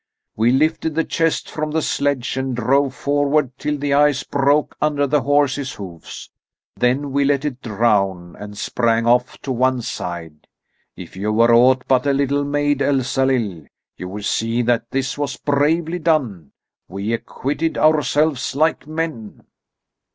We 0.35 0.51
lifted 0.51 0.95
the 0.95 1.03
chest 1.03 1.47
from 1.47 1.69
the 1.69 1.83
sledge 1.83 2.35
and 2.35 2.55
drove 2.55 2.95
forward 2.95 3.55
till 3.59 3.77
the 3.77 3.93
ice 3.93 4.23
broke 4.23 4.75
under 4.81 5.05
the 5.05 5.21
horse's 5.21 5.73
hoofs. 5.73 6.31
Then 6.75 7.11
we 7.11 7.23
let 7.23 7.45
it 7.45 7.61
drown 7.61 8.35
and 8.39 8.57
sprang 8.57 9.05
off 9.05 9.37
to 9.43 9.51
one 9.51 9.83
side. 9.83 10.47
If 10.95 11.15
you 11.15 11.31
were 11.31 11.53
aught 11.53 11.83
but 11.87 12.07
a 12.07 12.13
little 12.13 12.43
maid, 12.43 12.81
Elsalill, 12.81 13.67
you 13.95 14.09
would 14.09 14.25
see 14.25 14.63
that 14.63 14.89
this 14.89 15.19
was 15.19 15.37
bravely 15.37 15.99
done. 15.99 16.51
We 16.87 17.13
acquitted 17.13 17.77
ourselves 17.77 18.55
like 18.55 18.87
men." 18.87 19.43